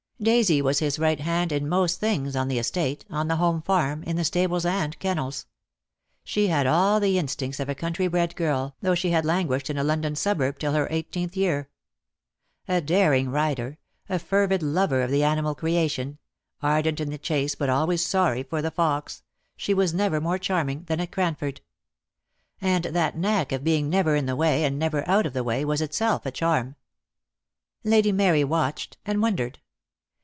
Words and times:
Daisy 0.23 0.61
was 0.61 0.77
his 0.77 0.99
right 0.99 1.19
hand 1.19 1.51
in 1.51 1.67
most 1.67 1.99
things 1.99 2.35
on 2.35 2.47
the 2.47 2.53
DEAD 2.57 2.57
LOVE 2.57 2.57
HAS 2.59 2.71
CHAINS. 2.71 3.03
1293 3.09 3.17
estate, 3.17 3.17
on 3.17 3.27
the 3.27 3.35
home 3.37 3.61
farm, 3.63 4.03
in 4.03 4.15
the 4.17 4.23
stables 4.23 4.65
and 4.67 4.99
kennels. 4.99 5.47
She 6.23 6.45
had 6.45 6.67
all 6.67 6.99
the 6.99 7.17
instincts 7.17 7.59
of 7.59 7.67
a 7.67 7.73
country 7.73 8.07
bred 8.07 8.35
girl, 8.35 8.75
though 8.81 8.93
she 8.93 9.09
had 9.09 9.25
languished 9.25 9.71
in 9.71 9.79
a 9.79 9.83
London 9.83 10.15
suburb 10.15 10.59
till 10.59 10.73
her 10.73 10.87
eighteenth 10.91 11.35
year. 11.35 11.71
A 12.67 12.81
daring 12.81 13.31
rider, 13.31 13.79
a 14.07 14.19
fervid 14.19 14.61
lover 14.61 15.01
of 15.01 15.09
the 15.09 15.23
animal 15.23 15.55
creation, 15.55 16.19
ardent 16.61 16.99
in 16.99 17.09
the 17.09 17.17
chase 17.17 17.55
but 17.55 17.71
always 17.71 18.05
sorry 18.05 18.43
for 18.43 18.61
the 18.61 18.69
fox, 18.69 19.23
she 19.57 19.73
was 19.73 19.91
never 19.91 20.21
more 20.21 20.37
charming 20.37 20.83
than 20.83 20.99
at 20.99 21.11
Cranford. 21.11 21.61
And 22.61 22.83
that 22.85 23.17
knack 23.17 23.51
of 23.51 23.63
being 23.63 23.89
never 23.89 24.15
in 24.15 24.27
the 24.27 24.35
way 24.35 24.65
and 24.65 24.77
never 24.77 25.03
out 25.09 25.25
of 25.25 25.33
the 25.33 25.43
way 25.43 25.65
was 25.65 25.81
itself 25.81 26.27
a 26.27 26.31
charm. 26.31 26.75
Lady 27.83 28.11
Mary 28.11 28.43
watched 28.43 28.99
and 29.03 29.19
wondered. 29.19 29.57